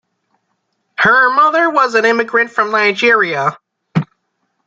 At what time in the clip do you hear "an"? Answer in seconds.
1.93-2.05